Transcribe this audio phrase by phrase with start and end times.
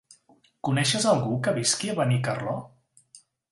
[0.69, 2.59] Coneixes algú que visqui a Benicarló?